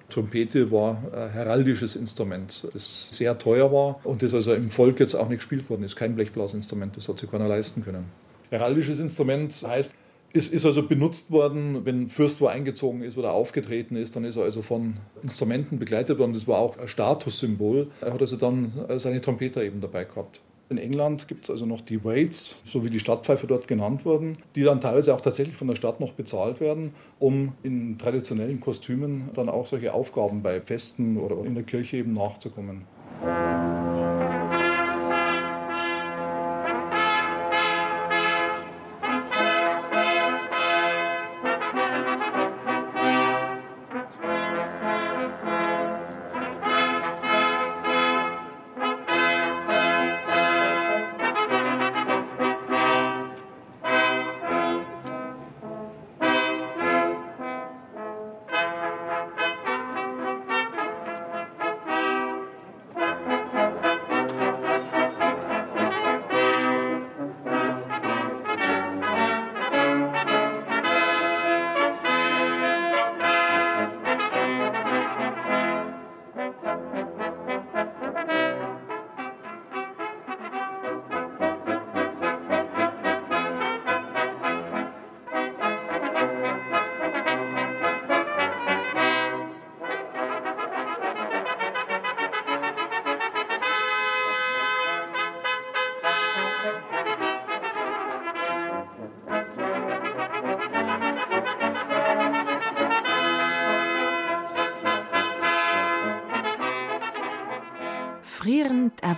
Trompete 0.09 0.71
war 0.71 1.01
ein 1.13 1.29
heraldisches 1.29 1.95
Instrument, 1.95 2.67
das 2.73 3.07
sehr 3.13 3.37
teuer 3.39 3.71
war 3.71 4.05
und 4.05 4.23
das 4.23 4.33
also 4.33 4.53
im 4.53 4.71
Volk 4.71 4.99
jetzt 4.99 5.15
auch 5.15 5.29
nicht 5.29 5.37
gespielt 5.37 5.69
worden 5.69 5.83
ist. 5.83 5.95
Kein 5.95 6.15
Blechblasinstrument, 6.15 6.97
das 6.97 7.07
hat 7.07 7.17
sich 7.19 7.31
keiner 7.31 7.47
leisten 7.47 7.81
können. 7.81 8.28
Heraldisches 8.49 8.99
Instrument 8.99 9.63
heißt, 9.65 9.95
es 10.31 10.47
ist 10.47 10.65
also 10.65 10.83
benutzt 10.83 11.31
worden, 11.31 11.85
wenn 11.85 12.07
Fürst 12.07 12.39
wo 12.39 12.47
eingezogen 12.47 13.01
ist 13.01 13.17
oder 13.17 13.31
aufgetreten 13.33 13.95
ist, 13.95 14.15
dann 14.15 14.25
ist 14.25 14.35
er 14.35 14.43
also 14.43 14.61
von 14.61 14.97
Instrumenten 15.23 15.79
begleitet 15.79 16.19
worden. 16.19 16.33
Das 16.33 16.47
war 16.47 16.59
auch 16.59 16.77
ein 16.77 16.87
Statussymbol. 16.87 17.87
Er 18.01 18.13
hat 18.13 18.21
also 18.21 18.37
dann 18.37 18.71
seine 18.97 19.21
Trompeter 19.21 19.63
eben 19.63 19.81
dabei 19.81 20.03
gehabt. 20.03 20.41
In 20.69 20.77
England 20.77 21.27
gibt 21.27 21.45
es 21.45 21.49
also 21.49 21.65
noch 21.65 21.81
die 21.81 22.05
Waits, 22.05 22.57
so 22.63 22.85
wie 22.85 22.91
die 22.91 22.99
Stadtpfeife 22.99 23.47
dort 23.47 23.67
genannt 23.67 24.05
wurden, 24.05 24.37
die 24.55 24.61
dann 24.61 24.79
teilweise 24.79 25.15
auch 25.15 25.21
tatsächlich 25.21 25.55
von 25.55 25.67
der 25.67 25.75
Stadt 25.75 25.99
noch 25.99 26.11
bezahlt 26.11 26.59
werden, 26.59 26.93
um 27.17 27.53
in 27.63 27.97
traditionellen 27.97 28.59
Kostümen 28.59 29.29
dann 29.33 29.49
auch 29.49 29.65
solche 29.65 29.91
Aufgaben 29.95 30.43
bei 30.43 30.61
Festen 30.61 31.17
oder 31.17 31.43
in 31.43 31.55
der 31.55 31.63
Kirche 31.63 31.97
eben 31.97 32.13
nachzukommen. 32.13 32.83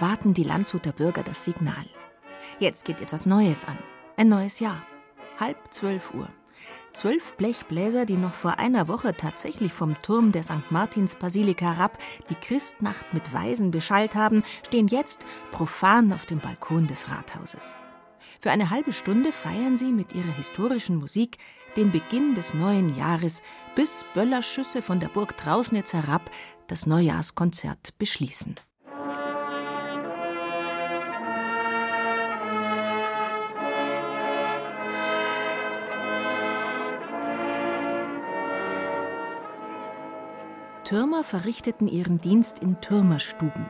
Erwarten 0.01 0.33
die 0.33 0.43
Landshuter 0.43 0.93
Bürger 0.93 1.21
das 1.21 1.43
Signal. 1.43 1.85
Jetzt 2.57 2.85
geht 2.85 3.01
etwas 3.01 3.27
Neues 3.27 3.65
an. 3.65 3.77
Ein 4.17 4.29
neues 4.29 4.59
Jahr. 4.59 4.81
Halb 5.39 5.57
zwölf 5.69 6.11
Uhr. 6.15 6.27
Zwölf 6.91 7.35
Blechbläser, 7.35 8.07
die 8.07 8.17
noch 8.17 8.33
vor 8.33 8.57
einer 8.57 8.87
Woche 8.87 9.15
tatsächlich 9.15 9.71
vom 9.71 9.93
Turm 10.01 10.31
der 10.31 10.41
St. 10.41 10.71
Martins 10.71 11.13
Basilika 11.13 11.75
herab 11.75 11.99
die 12.31 12.35
Christnacht 12.35 13.13
mit 13.13 13.31
Weisen 13.31 13.69
beschallt 13.69 14.15
haben, 14.15 14.41
stehen 14.65 14.87
jetzt 14.87 15.23
profan 15.51 16.13
auf 16.13 16.25
dem 16.25 16.39
Balkon 16.39 16.87
des 16.87 17.07
Rathauses. 17.07 17.75
Für 18.39 18.49
eine 18.49 18.71
halbe 18.71 18.93
Stunde 18.93 19.31
feiern 19.31 19.77
sie 19.77 19.91
mit 19.91 20.15
ihrer 20.15 20.35
historischen 20.35 20.95
Musik 20.95 21.37
den 21.77 21.91
Beginn 21.91 22.33
des 22.33 22.55
neuen 22.55 22.95
Jahres, 22.95 23.43
bis 23.75 24.03
Böllerschüsse 24.15 24.81
von 24.81 24.99
der 24.99 25.09
Burg 25.09 25.37
Trausnitz 25.37 25.93
herab 25.93 26.31
das 26.65 26.87
Neujahrskonzert 26.87 27.99
beschließen. 27.99 28.55
Türmer 40.91 41.23
verrichteten 41.23 41.87
ihren 41.87 42.19
Dienst 42.19 42.59
in 42.59 42.81
Türmerstuben. 42.81 43.65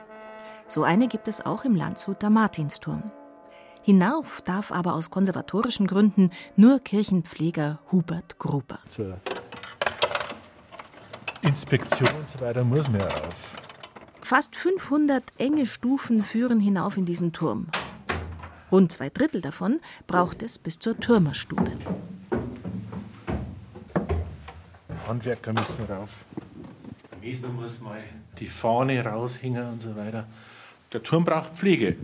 So 0.67 0.81
eine 0.81 1.07
gibt 1.07 1.27
es 1.27 1.45
auch 1.45 1.65
im 1.65 1.75
Landshuter 1.75 2.31
Martinsturm. 2.31 3.11
Hinauf 3.83 4.41
darf 4.41 4.71
aber 4.71 4.95
aus 4.95 5.11
konservatorischen 5.11 5.85
Gründen 5.85 6.31
nur 6.55 6.79
Kirchenpfleger 6.79 7.77
Hubert 7.91 8.39
Gruber. 8.39 8.79
Zur 8.89 9.19
Inspektion 11.43 12.09
und 12.09 12.27
so 12.27 12.39
weiter 12.43 12.63
muss 12.63 12.89
man 12.89 13.01
ja 13.01 13.05
auf. 13.05 13.35
Fast 14.23 14.55
500 14.55 15.23
enge 15.37 15.67
Stufen 15.67 16.23
führen 16.23 16.59
hinauf 16.59 16.97
in 16.97 17.05
diesen 17.05 17.33
Turm. 17.33 17.67
Rund 18.71 18.93
zwei 18.93 19.11
Drittel 19.11 19.41
davon 19.41 19.79
braucht 20.07 20.41
es 20.41 20.57
bis 20.57 20.79
zur 20.79 20.99
Türmerstube. 20.99 21.71
Handwerker 25.07 25.53
müssen 25.53 25.85
rauf. 25.85 26.09
Wiesner 27.21 27.49
muss 27.49 27.79
mal 27.81 27.99
die 28.39 28.47
Fahne 28.47 29.05
raushängen 29.05 29.67
und 29.67 29.79
so 29.79 29.95
weiter. 29.95 30.25
Der 30.91 31.03
Turm 31.03 31.23
braucht 31.23 31.53
Pflege. 31.53 31.95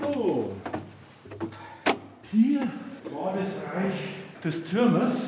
So, 0.00 0.54
hier 2.30 2.60
war 3.12 3.34
das 3.36 3.48
Reich 3.74 4.44
des 4.44 4.64
Türmers. 4.64 5.24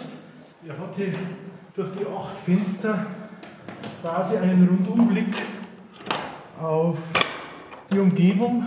Er 0.65 0.79
hatte 0.79 1.13
durch 1.75 1.89
die 1.99 2.07
acht 2.07 2.39
Fenster 2.39 3.07
quasi 4.01 4.37
einen 4.37 4.69
Rundumblick 4.69 5.35
auf 6.63 6.99
die 7.93 7.99
Umgebung. 7.99 8.65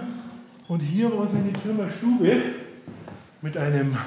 Und 0.67 0.81
hier 0.81 1.17
war 1.17 1.25
seine 1.25 1.53
Türmerstube 1.53 2.62
mit 3.43 3.57
einem 3.57 3.97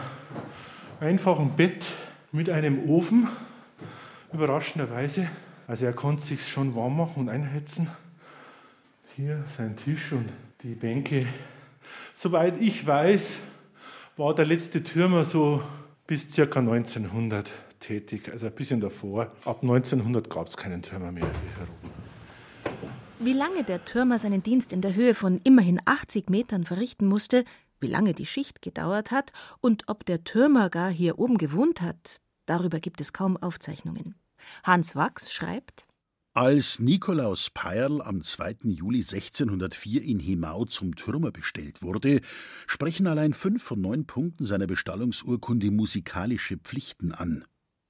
einfachen 0.99 1.51
Bett, 1.57 1.85
mit 2.33 2.49
einem 2.49 2.89
Ofen, 2.89 3.29
überraschenderweise. 4.33 5.29
Also 5.69 5.85
er 5.85 5.93
konnte 5.93 6.23
sich 6.23 6.49
schon 6.49 6.75
warm 6.75 6.97
machen 6.97 7.15
und 7.17 7.29
einheizen. 7.29 7.89
Hier 9.15 9.45
sein 9.59 9.77
Tisch 9.77 10.13
und 10.13 10.31
die 10.63 10.75
Bänke. 10.75 11.27
Soweit 12.15 12.59
ich 12.59 12.87
weiß, 12.87 13.41
war 14.17 14.35
der 14.35 14.47
letzte 14.47 14.83
Türmer 14.83 15.27
so 15.27 15.63
bis 16.07 16.35
ca. 16.35 16.43
1900 16.59 17.51
tätig, 17.79 18.31
also 18.33 18.47
ein 18.47 18.53
bisschen 18.53 18.81
davor. 18.81 19.33
Ab 19.45 19.59
1900 19.61 20.31
gab 20.31 20.47
es 20.47 20.57
keinen 20.57 20.81
Türmer 20.81 21.13
mehr 21.13 21.25
hier 21.25 21.57
herum. 21.59 21.97
Wie 23.19 23.35
lange 23.35 23.65
der 23.65 23.85
Türmer 23.85 24.19
seinen 24.19 24.43
Dienst 24.43 24.73
in 24.73 24.81
der 24.81 24.95
Höhe 24.95 25.15
von 25.15 25.41
immerhin 25.45 25.81
80 25.85 26.31
Metern 26.31 26.65
verrichten 26.65 27.07
musste, 27.07 27.45
wie 27.81 27.89
lange 27.89 28.15
die 28.15 28.27
Schicht 28.27 28.63
gedauert 28.63 29.11
hat 29.11 29.33
und 29.61 29.85
ob 29.87 30.05
der 30.07 30.25
Türmer 30.25 30.71
gar 30.71 30.91
hier 30.91 31.19
oben 31.19 31.39
gewohnt 31.39 31.81
hat, 31.81 32.17
darüber 32.47 32.81
gibt 32.81 33.01
es 33.01 33.13
kaum 33.13 33.37
Aufzeichnungen. 33.37 34.15
Hans 34.63 34.95
Wachs 34.95 35.33
schreibt 35.33 35.87
als 36.37 36.81
Nikolaus 36.81 37.49
Peierl 37.49 38.03
am 38.03 38.23
2. 38.23 38.57
Juli 38.65 38.99
1604 38.99 40.03
in 40.03 40.19
Hemau 40.19 40.67
zum 40.67 40.95
Türmer 40.95 41.33
bestellt 41.33 41.81
wurde, 41.81 42.21
sprechen 42.67 43.07
allein 43.07 43.33
fünf 43.33 43.63
von 43.63 43.81
neun 43.81 44.05
Punkten 44.05 44.45
seiner 44.45 44.67
Bestallungsurkunde 44.67 45.71
musikalische 45.71 46.59
Pflichten 46.59 47.13
an. 47.13 47.47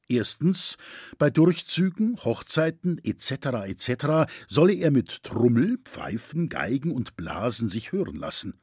Erstens, 0.06 0.76
bei 1.18 1.28
Durchzügen, 1.28 2.18
Hochzeiten 2.24 3.00
etc. 3.02 3.66
etc. 3.66 4.30
solle 4.46 4.74
er 4.74 4.92
mit 4.92 5.24
Trummel, 5.24 5.78
Pfeifen, 5.78 6.48
Geigen 6.48 6.92
und 6.92 7.16
Blasen 7.16 7.68
sich 7.68 7.90
hören 7.90 8.14
lassen. 8.14 8.60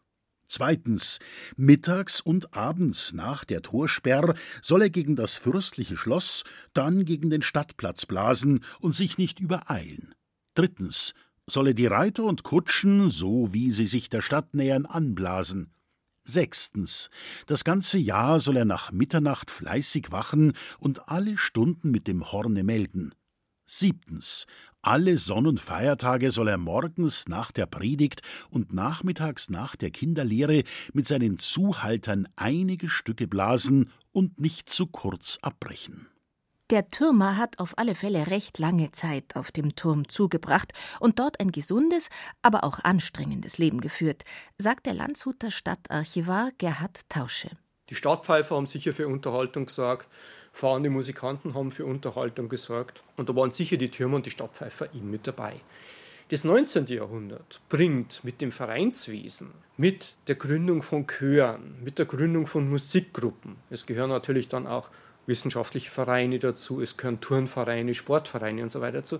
Zweitens, 0.56 1.18
mittags 1.58 2.22
und 2.22 2.54
abends 2.54 3.12
nach 3.12 3.44
der 3.44 3.64
Torsperr 3.64 4.36
soll 4.62 4.84
er 4.84 4.92
gegen 4.92 5.16
das 5.16 5.34
fürstliche 5.34 5.98
Schloss, 5.98 6.44
dann 6.74 7.06
gegen 7.06 7.32
den 7.32 7.42
Stadtplatz 7.42 8.06
blasen 8.06 8.64
und 8.80 8.94
sich 8.94 9.18
nicht 9.18 9.40
übereilen. 9.40 10.14
Drittens, 10.54 11.16
solle 11.48 11.74
die 11.74 11.88
Reiter 11.88 12.26
und 12.26 12.44
Kutschen, 12.44 13.10
so 13.10 13.52
wie 13.52 13.72
sie 13.72 13.88
sich 13.88 14.12
der 14.12 14.22
Stadt 14.22 14.54
nähern, 14.54 14.86
anblasen. 14.86 15.74
Sechstens. 16.24 17.10
Das 17.48 17.64
ganze 17.64 17.98
Jahr 17.98 18.40
soll 18.40 18.58
er 18.58 18.66
nach 18.66 18.92
Mitternacht 18.92 19.50
fleißig 19.50 20.12
wachen 20.12 20.54
und 20.78 21.10
alle 21.10 21.40
Stunden 21.40 21.90
mit 21.90 22.06
dem 22.06 22.32
Horne 22.32 22.64
melden. 22.64 23.16
Siebtens. 23.66 24.46
Alle 24.86 25.18
Sonn- 25.18 25.48
und 25.48 25.62
Feiertage 25.62 26.34
soll 26.34 26.50
er 26.50 26.58
morgens 26.58 27.30
nach 27.30 27.54
der 27.54 27.68
Predigt 27.68 28.22
und 28.50 28.74
nachmittags 28.74 29.50
nach 29.50 29.78
der 29.78 29.92
Kinderlehre 29.92 30.64
mit 30.92 31.08
seinen 31.08 31.40
Zuhaltern 31.40 32.28
einige 32.36 32.90
Stücke 32.90 33.26
blasen 33.30 33.90
und 34.12 34.42
nicht 34.42 34.70
zu 34.70 34.88
kurz 34.88 35.40
abbrechen. 35.42 36.08
Der 36.70 36.90
Türmer 36.90 37.38
hat 37.38 37.60
auf 37.60 37.78
alle 37.78 37.96
Fälle 37.96 38.28
recht 38.28 38.60
lange 38.60 38.92
Zeit 38.92 39.38
auf 39.38 39.54
dem 39.54 39.78
Turm 39.78 40.10
zugebracht 40.10 40.74
und 41.00 41.18
dort 41.18 41.40
ein 41.40 41.54
gesundes, 41.54 42.10
aber 42.42 42.66
auch 42.66 42.80
anstrengendes 42.84 43.58
Leben 43.60 43.80
geführt, 43.80 44.24
sagt 44.58 44.86
der 44.86 44.96
Landshuter 44.96 45.50
Stadtarchivar 45.50 46.52
Gerhard 46.58 47.08
Tausche. 47.08 47.52
Die 47.90 47.96
Stadtpfeifer 47.96 48.58
haben 48.58 48.66
sicher 48.66 48.92
für 48.92 49.08
Unterhaltung 49.08 49.68
gesorgt, 49.68 50.10
fahrende 50.54 50.90
Musikanten 50.90 51.56
haben 51.56 51.72
für 51.72 51.86
Unterhaltung 51.86 52.48
gesorgt 52.48 53.04
und 53.18 53.28
da 53.28 53.36
waren 53.36 53.52
sicher 53.52 53.76
die 53.76 53.90
Türmer 53.90 54.18
und 54.18 54.26
die 54.26 54.32
Stadtpfeifer 54.32 54.94
ihm 54.94 55.12
mit 55.12 55.28
dabei. 55.28 55.56
Das 56.30 56.44
19. 56.46 56.86
Jahrhundert 56.88 57.60
bringt 57.68 58.24
mit 58.24 58.40
dem 58.40 58.52
Vereinswesen, 58.52 59.52
mit 59.76 60.16
der 60.28 60.36
Gründung 60.36 60.82
von 60.82 61.06
Chören, 61.06 61.76
mit 61.84 62.00
der 62.00 62.06
Gründung 62.06 62.48
von 62.48 62.70
Musikgruppen, 62.70 63.58
es 63.70 63.86
gehören 63.86 64.10
natürlich 64.10 64.48
dann 64.48 64.68
auch 64.68 64.90
wissenschaftliche 65.26 65.90
Vereine 65.90 66.40
dazu, 66.40 66.82
es 66.82 66.98
gehören 66.98 67.20
Turnvereine, 67.20 67.94
Sportvereine 67.94 68.64
und 68.64 68.72
so 68.72 68.80
weiter 68.80 69.00
dazu, 69.00 69.20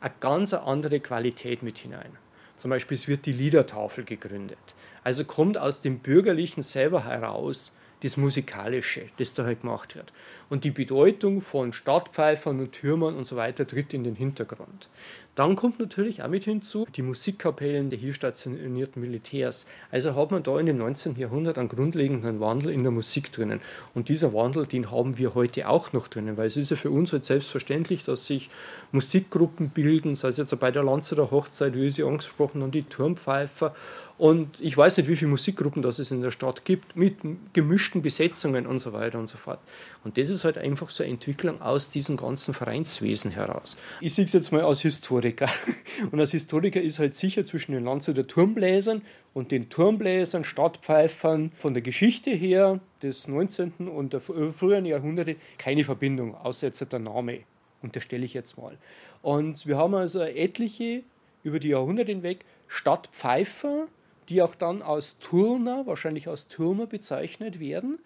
eine 0.00 0.14
ganz 0.20 0.52
andere 0.52 1.00
Qualität 1.00 1.62
mit 1.62 1.78
hinein. 1.78 2.18
Zum 2.56 2.70
Beispiel 2.70 2.94
es 2.94 3.08
wird 3.08 3.26
die 3.26 3.32
Liedertafel 3.32 4.04
gegründet. 4.04 4.58
Also 5.02 5.24
kommt 5.24 5.58
aus 5.58 5.80
dem 5.80 5.98
Bürgerlichen 5.98 6.62
selber 6.62 7.04
heraus 7.04 7.72
das 8.04 8.18
Musikalische, 8.18 9.06
das 9.16 9.32
da 9.32 9.44
halt 9.44 9.62
gemacht 9.62 9.96
wird. 9.96 10.12
Und 10.50 10.64
die 10.64 10.70
Bedeutung 10.70 11.40
von 11.40 11.72
Stadtpfeifern 11.72 12.60
und 12.60 12.72
Türmern 12.72 13.16
und 13.16 13.26
so 13.26 13.36
weiter 13.36 13.66
tritt 13.66 13.94
in 13.94 14.04
den 14.04 14.14
Hintergrund. 14.14 14.90
Dann 15.36 15.56
kommt 15.56 15.80
natürlich 15.80 16.22
auch 16.22 16.28
mit 16.28 16.44
hinzu 16.44 16.86
die 16.94 17.02
Musikkapellen 17.02 17.90
der 17.90 17.98
hier 17.98 18.12
stationierten 18.12 19.00
Militärs. 19.00 19.66
Also 19.90 20.14
hat 20.14 20.30
man 20.30 20.42
da 20.42 20.60
in 20.60 20.66
dem 20.66 20.76
19. 20.76 21.16
Jahrhundert 21.16 21.58
einen 21.58 21.68
grundlegenden 21.68 22.40
Wandel 22.40 22.70
in 22.70 22.82
der 22.82 22.92
Musik 22.92 23.32
drinnen. 23.32 23.60
Und 23.94 24.10
dieser 24.10 24.32
Wandel, 24.34 24.66
den 24.66 24.90
haben 24.90 25.16
wir 25.16 25.34
heute 25.34 25.68
auch 25.68 25.92
noch 25.92 26.06
drinnen, 26.06 26.36
weil 26.36 26.46
es 26.46 26.58
ist 26.58 26.70
ja 26.70 26.76
für 26.76 26.90
uns 26.90 27.12
halt 27.12 27.24
selbstverständlich, 27.24 28.04
dass 28.04 28.26
sich 28.26 28.50
Musikgruppen 28.92 29.70
bilden, 29.70 30.14
sei 30.14 30.28
es 30.28 30.36
jetzt 30.36 30.56
bei 30.60 30.70
der 30.70 30.84
Lanzer 30.84 31.30
Hochzeit, 31.30 31.74
wie 31.74 31.90
Sie 31.90 32.04
angesprochen 32.04 32.62
haben, 32.62 32.70
die 32.70 32.82
Turmpfeifer 32.82 33.74
und 34.16 34.60
ich 34.60 34.76
weiß 34.76 34.96
nicht, 34.96 35.08
wie 35.08 35.16
viele 35.16 35.32
Musikgruppen 35.32 35.82
das 35.82 35.98
es 35.98 36.12
in 36.12 36.22
der 36.22 36.30
Stadt 36.30 36.64
gibt, 36.64 36.94
mit 36.94 37.16
gemischten 37.52 38.00
Besetzungen 38.00 38.64
und 38.64 38.78
so 38.78 38.92
weiter 38.92 39.18
und 39.18 39.26
so 39.26 39.36
fort. 39.36 39.58
Und 40.04 40.16
das 40.18 40.30
ist 40.30 40.44
halt 40.44 40.56
einfach 40.56 40.90
so 40.90 41.02
eine 41.02 41.12
Entwicklung 41.12 41.60
aus 41.60 41.90
diesem 41.90 42.16
ganzen 42.16 42.54
Vereinswesen 42.54 43.32
heraus. 43.32 43.76
Ich 44.00 44.14
sehe 44.14 44.24
es 44.24 44.32
jetzt 44.32 44.52
mal 44.52 44.62
als 44.62 44.82
Historiker. 44.82 45.48
Und 46.12 46.20
als 46.20 46.30
Historiker 46.30 46.80
ist 46.80 46.98
halt 46.98 47.14
sicher 47.16 47.44
zwischen 47.44 47.72
den 47.72 47.84
Landshuter 47.84 48.26
Turmbläsern 48.26 49.02
und 49.32 49.50
den 49.50 49.68
Turmbläsern, 49.68 50.44
Stadtpfeifern 50.44 51.50
von 51.56 51.74
der 51.74 51.82
Geschichte 51.82 52.30
her 52.30 52.80
des 53.02 53.26
19. 53.26 53.88
und 53.88 54.12
der 54.12 54.20
früheren 54.20 54.86
Jahrhunderte 54.86 55.36
keine 55.58 55.84
Verbindung, 55.84 56.36
außer 56.36 56.68
jetzt 56.68 56.92
der 56.92 56.98
Name. 57.00 57.40
Unterstelle 57.82 58.24
ich 58.24 58.34
jetzt 58.34 58.56
mal. 58.56 58.78
Und 59.22 59.66
wir 59.66 59.76
haben 59.76 59.94
also 59.94 60.20
etliche 60.20 61.02
über 61.42 61.58
die 61.58 61.68
Jahrhunderte 61.68 62.12
hinweg 62.12 62.44
Stadtpfeifer, 62.68 63.88
die 64.28 64.42
auch 64.42 64.54
dann 64.54 64.82
als 64.82 65.18
Turner, 65.18 65.86
wahrscheinlich 65.86 66.28
als 66.28 66.48
Türmer 66.48 66.86
bezeichnet 66.86 67.60
werden. 67.60 67.98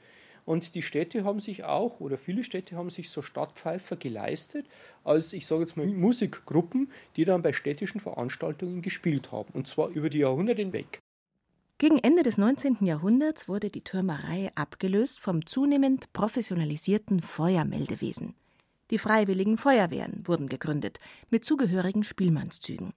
Und 0.44 0.74
die 0.74 0.82
Städte 0.82 1.24
haben 1.24 1.40
sich 1.40 1.64
auch, 1.64 2.00
oder 2.00 2.16
viele 2.16 2.42
Städte 2.42 2.74
haben 2.74 2.88
sich 2.88 3.10
so 3.10 3.20
Stadtpfeifer 3.20 3.96
geleistet, 3.96 4.66
als 5.04 5.34
ich 5.34 5.46
sage 5.46 5.60
jetzt 5.60 5.76
mal 5.76 5.86
Musikgruppen, 5.86 6.90
die 7.16 7.26
dann 7.26 7.42
bei 7.42 7.52
städtischen 7.52 8.00
Veranstaltungen 8.00 8.80
gespielt 8.80 9.30
haben. 9.30 9.50
Und 9.52 9.68
zwar 9.68 9.88
über 9.88 10.08
die 10.08 10.20
Jahrhunderte 10.20 10.62
hinweg. 10.62 11.00
Gegen 11.76 11.98
Ende 11.98 12.24
des 12.24 12.38
19. 12.38 12.78
Jahrhunderts 12.80 13.46
wurde 13.46 13.70
die 13.70 13.84
Türmerei 13.84 14.50
abgelöst 14.56 15.20
vom 15.20 15.46
zunehmend 15.46 16.12
professionalisierten 16.12 17.20
Feuermeldewesen. 17.20 18.34
Die 18.90 18.98
Freiwilligen 18.98 19.58
Feuerwehren 19.58 20.26
wurden 20.26 20.48
gegründet, 20.48 20.98
mit 21.30 21.44
zugehörigen 21.44 22.04
Spielmannszügen. 22.04 22.94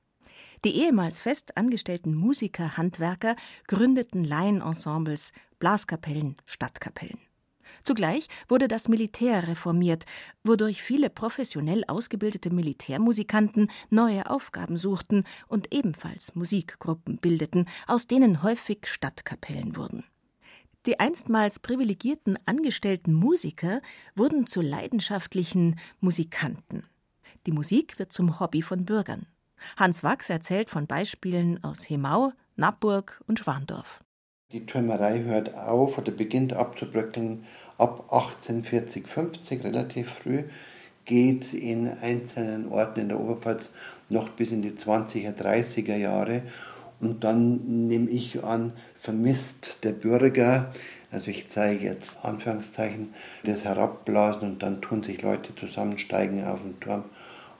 Die 0.63 0.75
ehemals 0.77 1.19
fest 1.19 1.57
angestellten 1.57 2.13
Musiker, 2.13 2.77
Handwerker 2.77 3.35
gründeten 3.67 4.23
Laienensembles, 4.23 5.33
Blaskapellen, 5.57 6.35
Stadtkapellen. 6.45 7.17
Zugleich 7.83 8.27
wurde 8.47 8.67
das 8.67 8.87
Militär 8.87 9.47
reformiert, 9.47 10.05
wodurch 10.43 10.83
viele 10.83 11.09
professionell 11.09 11.83
ausgebildete 11.87 12.51
Militärmusikanten 12.51 13.71
neue 13.89 14.29
Aufgaben 14.29 14.77
suchten 14.77 15.23
und 15.47 15.73
ebenfalls 15.73 16.35
Musikgruppen 16.35 17.17
bildeten, 17.17 17.67
aus 17.87 18.05
denen 18.05 18.43
häufig 18.43 18.85
Stadtkapellen 18.85 19.75
wurden. 19.75 20.03
Die 20.85 20.99
einstmals 20.99 21.59
privilegierten 21.59 22.37
angestellten 22.45 23.13
Musiker 23.13 23.81
wurden 24.15 24.47
zu 24.47 24.61
leidenschaftlichen 24.61 25.79
Musikanten. 25.99 26.83
Die 27.45 27.51
Musik 27.51 27.97
wird 27.97 28.11
zum 28.11 28.39
Hobby 28.39 28.61
von 28.61 28.85
Bürgern. 28.85 29.25
Hans 29.77 30.03
Wachs 30.03 30.29
erzählt 30.29 30.69
von 30.69 30.87
Beispielen 30.87 31.63
aus 31.63 31.89
Hemau, 31.89 32.31
Nappburg 32.55 33.21
und 33.27 33.39
Schwandorf. 33.39 33.99
Die 34.51 34.65
Türmerei 34.65 35.23
hört 35.23 35.55
auf 35.55 35.97
oder 35.97 36.11
beginnt 36.11 36.53
abzubröckeln 36.53 37.45
ab 37.77 38.11
1840, 38.11 39.07
50, 39.07 39.63
relativ 39.63 40.09
früh, 40.09 40.43
geht 41.05 41.53
in 41.53 41.87
einzelnen 41.87 42.69
Orten 42.69 43.01
in 43.01 43.09
der 43.09 43.19
Oberpfalz 43.19 43.71
noch 44.09 44.29
bis 44.29 44.51
in 44.51 44.61
die 44.61 44.71
20er, 44.71 45.33
30er 45.33 45.95
Jahre. 45.95 46.43
Und 46.99 47.23
dann 47.23 47.87
nehme 47.87 48.09
ich 48.09 48.43
an, 48.43 48.73
vermisst 48.93 49.77
der 49.83 49.93
Bürger, 49.93 50.71
also 51.11 51.31
ich 51.31 51.49
zeige 51.49 51.85
jetzt 51.85 52.23
Anführungszeichen, 52.23 53.13
das 53.43 53.63
Herabblasen 53.63 54.51
und 54.51 54.63
dann 54.63 54.81
tun 54.81 55.01
sich 55.01 55.21
Leute 55.21 55.55
zusammen, 55.55 55.97
steigen 55.97 56.43
auf 56.45 56.61
den 56.61 56.79
Turm 56.79 57.05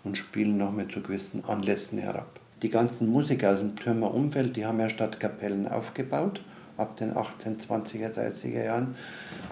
und 0.03 0.17
spielen 0.17 0.57
noch 0.57 0.71
mit 0.71 0.91
zu 0.91 1.01
gewissen 1.01 1.43
Anlässen 1.45 1.99
herab. 1.99 2.39
Die 2.61 2.69
ganzen 2.69 3.07
Musiker 3.09 3.53
aus 3.53 3.59
dem 3.59 3.75
Türmer 3.75 4.13
Umfeld, 4.13 4.55
die 4.55 4.65
haben 4.65 4.79
ja 4.79 4.89
Stadtkapellen 4.89 5.67
aufgebaut, 5.67 6.41
ab 6.77 6.95
den 6.97 7.13
1820er, 7.13 8.13
30er 8.13 8.65
Jahren. 8.65 8.95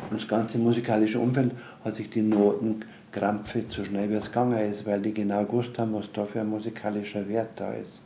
Und 0.09 0.21
das 0.21 0.27
ganze 0.27 0.57
musikalische 0.57 1.19
Umfeld 1.19 1.51
hat 1.83 1.95
sich 1.95 2.09
die 2.09 2.21
Noten 2.21 2.85
krampfig 3.11 3.65
so 3.69 3.83
schnell 3.83 4.09
wie 4.09 4.15
es 4.15 4.25
gegangen 4.25 4.59
ist, 4.59 4.85
weil 4.85 5.01
die 5.01 5.13
genau 5.13 5.43
gewusst 5.45 5.77
haben, 5.79 5.93
was 5.93 6.11
da 6.11 6.25
für 6.25 6.41
ein 6.41 6.49
musikalischer 6.49 7.27
Wert 7.27 7.51
da 7.55 7.73
ist. 7.73 8.01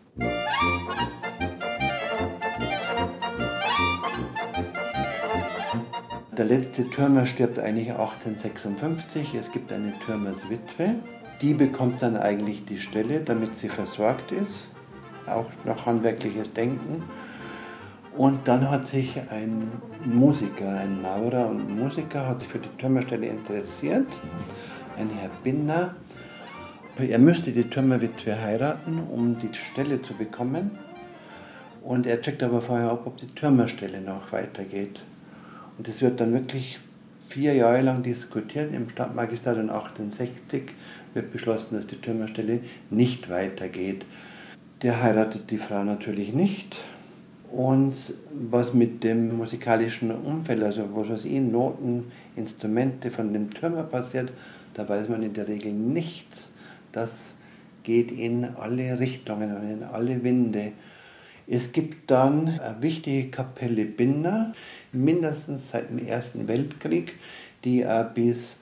Der 6.37 6.45
letzte 6.45 6.89
Türmer 6.89 7.25
stirbt 7.25 7.59
eigentlich 7.59 7.91
1856. 7.91 9.35
Es 9.35 9.51
gibt 9.51 9.71
eine 9.71 9.93
Türmerswitwe, 9.99 10.95
die 11.43 11.53
bekommt 11.53 12.01
dann 12.01 12.15
eigentlich 12.15 12.63
die 12.63 12.79
Stelle, 12.79 13.19
damit 13.19 13.57
sie 13.57 13.67
versorgt 13.67 14.31
ist, 14.31 14.65
auch 15.27 15.49
noch 15.65 15.85
handwerkliches 15.85 16.53
Denken. 16.53 17.03
Und 18.15 18.47
dann 18.47 18.71
hat 18.71 18.87
sich 18.87 19.19
ein 19.29 19.69
Musiker, 20.05 20.69
ein 20.79 21.01
Maurer 21.01 21.49
und 21.49 21.77
Musiker, 21.77 22.29
hat 22.29 22.39
sich 22.39 22.49
für 22.49 22.59
die 22.59 22.69
Türmerstelle 22.77 23.27
interessiert, 23.27 24.07
ein 24.95 25.09
Herr 25.09 25.29
Binder. 25.43 25.95
Er 26.97 27.19
müsste 27.19 27.51
die 27.51 27.69
Türmerwitwe 27.69 28.41
heiraten, 28.41 29.03
um 29.11 29.37
die 29.37 29.53
Stelle 29.53 30.01
zu 30.01 30.13
bekommen. 30.13 30.71
Und 31.81 32.07
er 32.07 32.21
checkt 32.21 32.41
aber 32.41 32.61
vorher 32.61 32.89
ab, 32.89 33.01
ob 33.03 33.17
die 33.17 33.27
Türmerstelle 33.27 33.99
noch 33.99 34.31
weitergeht. 34.31 35.03
Und 35.77 35.89
es 35.89 36.01
wird 36.01 36.21
dann 36.21 36.31
wirklich 36.31 36.79
vier 37.27 37.53
Jahre 37.55 37.81
lang 37.81 38.03
diskutiert 38.03 38.73
im 38.73 38.87
Stadtmagistrat 38.87 39.57
und 39.57 39.71
68 39.71 40.71
wird 41.13 41.31
beschlossen, 41.31 41.75
dass 41.75 41.87
die 41.87 41.97
Türmerstelle 41.97 42.59
nicht 42.89 43.29
weitergeht. 43.29 44.05
Der 44.81 45.01
heiratet 45.01 45.51
die 45.51 45.57
Frau 45.57 45.83
natürlich 45.83 46.33
nicht. 46.33 46.83
Und 47.51 47.95
was 48.31 48.73
mit 48.73 49.03
dem 49.03 49.37
musikalischen 49.37 50.11
Umfeld, 50.11 50.63
also 50.63 50.89
was 50.95 51.09
weiß 51.09 51.25
ich, 51.25 51.39
Noten, 51.39 52.11
Instrumente 52.35 53.11
von 53.11 53.31
dem 53.31 53.51
Türmer 53.51 53.83
passiert, 53.83 54.31
da 54.73 54.89
weiß 54.89 55.07
man 55.07 55.21
in 55.21 55.33
der 55.33 55.47
Regel 55.47 55.71
nichts. 55.71 56.49
Das 56.91 57.35
geht 57.83 58.11
in 58.11 58.45
alle 58.59 58.99
Richtungen 58.99 59.55
und 59.55 59.69
in 59.69 59.83
alle 59.83 60.23
Winde. 60.23 60.71
Es 61.45 61.71
gibt 61.71 62.09
dann 62.09 62.47
eine 62.47 62.81
wichtige 62.81 63.29
Kapelle 63.29 63.85
Binder, 63.85 64.53
mindestens 64.91 65.71
seit 65.71 65.89
dem 65.89 66.05
Ersten 66.07 66.47
Weltkrieg, 66.47 67.15
die 67.65 67.85
bis 68.15 68.55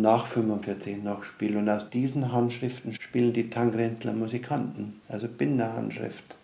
nach 0.00 0.26
45 0.26 1.02
noch 1.02 1.22
spiele. 1.22 1.58
Und 1.58 1.68
aus 1.68 1.88
diesen 1.90 2.32
Handschriften 2.32 2.94
spielen 2.94 3.32
die 3.32 3.50
Tangrentler 3.50 4.12
Musikanten, 4.12 5.00
also 5.08 5.28
Binderhandschrift. 5.28 6.36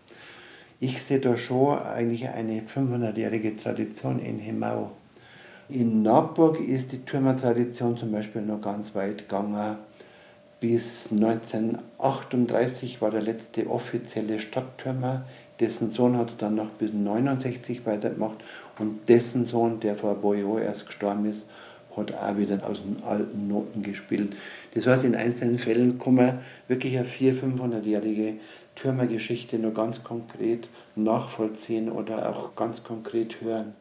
Ich 0.81 1.03
sehe 1.03 1.21
da 1.21 1.37
schon 1.37 1.79
eigentlich 1.79 2.29
eine 2.29 2.63
500-jährige 2.63 3.57
Tradition 3.57 4.19
in 4.19 4.39
Hemau. 4.39 4.91
In 5.69 6.03
Nordburg 6.03 6.61
ist 6.61 6.93
die 6.93 7.05
Türmertradition 7.05 7.97
zum 7.97 8.11
Beispiel 8.11 8.43
noch 8.43 8.61
ganz 8.61 8.95
weit 8.95 9.29
gegangen. 9.29 9.77
Bis 10.61 11.07
1938 11.11 13.01
war 13.01 13.11
der 13.11 13.23
letzte 13.23 13.71
offizielle 13.71 14.39
Stadttürmer. 14.39 15.25
Dessen 15.61 15.93
Sohn 15.93 16.17
hat 16.17 16.31
es 16.31 16.37
dann 16.37 16.57
noch 16.57 16.71
bis 16.71 16.91
1969 16.91 17.87
weitergemacht. 17.87 18.37
Und 18.79 19.09
dessen 19.09 19.47
Sohn, 19.47 19.81
der 19.81 19.97
vor 19.97 20.17
Jahren 20.35 20.63
erst 20.63 20.87
gestorben 20.87 21.27
ist, 21.27 21.47
hat 21.97 22.15
auch 22.15 22.37
wieder 22.37 22.67
aus 22.67 22.83
den 22.83 23.03
alten 23.03 23.49
Noten 23.49 23.83
gespielt. 23.83 24.35
Das 24.75 24.87
heißt, 24.87 25.05
in 25.05 25.15
einzelnen 25.15 25.59
Fällen 25.59 25.99
kann 25.99 26.15
man 26.15 26.39
wirklich 26.69 26.99
eine 26.99 27.07
400-, 27.07 27.59
500-jährige 27.59 28.35
Türmergeschichte 28.75 29.59
nur 29.59 29.75
ganz 29.75 30.03
konkret 30.03 30.69
nachvollziehen 30.97 31.91
oder 31.91 32.31
auch 32.31 32.57
ganz 32.57 32.83
konkret 32.83 33.41
hören. 33.41 33.75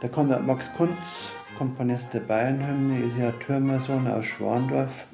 Da 0.00 0.08
kommt 0.08 0.46
Max 0.46 0.64
Kunz, 0.76 0.92
Komponist 1.56 2.12
der 2.12 2.20
Bayernhymne, 2.20 2.98
ist 3.00 3.16
ja 3.18 3.30
Türmersohn 3.32 4.06
aus 4.06 4.26
Schwandorf. 4.26 5.06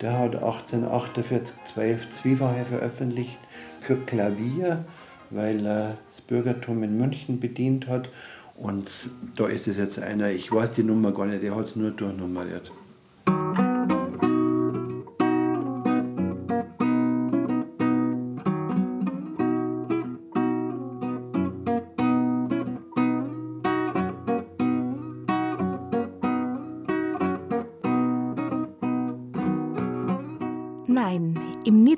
Der 0.00 0.18
hat 0.18 0.34
1848 0.34 1.54
zwölf 1.72 2.10
Zwiefache 2.10 2.64
veröffentlicht 2.66 3.38
für 3.80 3.96
Klavier, 3.96 4.84
weil 5.30 5.64
er 5.64 5.98
das 6.10 6.20
Bürgertum 6.20 6.82
in 6.82 6.98
München 6.98 7.40
bedient 7.40 7.88
hat. 7.88 8.10
Und 8.56 8.90
da 9.36 9.46
ist 9.46 9.66
es 9.66 9.78
jetzt 9.78 9.98
einer, 9.98 10.30
ich 10.30 10.52
weiß 10.52 10.72
die 10.72 10.82
Nummer 10.82 11.12
gar 11.12 11.26
nicht, 11.26 11.42
der 11.42 11.56
hat 11.56 11.66
es 11.66 11.76
nur 11.76 11.90
durchnummeriert. 11.90 12.70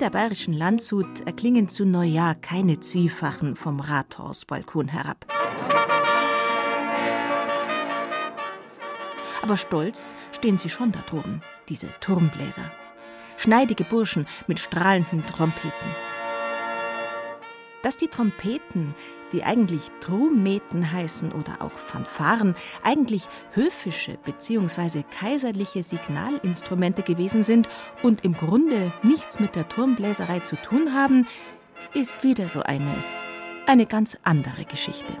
Niederbayerischen 0.05 0.53
Landshut 0.53 1.21
erklingen 1.25 1.67
zu 1.67 1.83
Neujahr 1.83 2.35
keine 2.35 2.79
Zwiefachen 2.79 3.55
vom 3.55 3.79
Rathausbalkon 3.79 4.87
herab. 4.87 5.25
Aber 9.41 9.57
stolz 9.57 10.15
stehen 10.31 10.59
sie 10.59 10.69
schon 10.69 10.91
da 10.91 10.99
droben, 11.09 11.41
diese 11.69 11.87
Turmbläser. 12.01 12.69
Schneidige 13.37 13.83
Burschen 13.83 14.27
mit 14.45 14.59
strahlenden 14.59 15.25
Trompeten. 15.25 15.89
Dass 17.81 17.97
die 17.97 18.07
Trompeten 18.07 18.93
die 19.35 19.43
eigentlich 19.43 19.91
Trummeten 19.99 20.93
heißen 20.93 21.33
oder 21.33 21.61
auch 21.61 21.71
Fanfaren, 21.71 22.55
eigentlich 22.83 23.27
höfische 23.51 24.17
bzw. 24.23 25.03
kaiserliche 25.19 25.83
Signalinstrumente 25.83 27.03
gewesen 27.03 27.43
sind 27.43 27.67
und 28.01 28.23
im 28.23 28.31
Grunde 28.31 28.93
nichts 29.03 29.41
mit 29.41 29.57
der 29.57 29.67
Turmbläserei 29.67 30.39
zu 30.39 30.55
tun 30.55 30.93
haben, 30.93 31.27
ist 31.93 32.23
wieder 32.23 32.47
so 32.47 32.61
eine, 32.61 32.95
eine 33.67 33.85
ganz 33.85 34.17
andere 34.23 34.63
Geschichte. 34.63 35.13